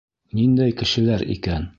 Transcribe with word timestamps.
Ниндәй 0.39 0.73
кешеләр 0.79 1.27
икән? 1.37 1.69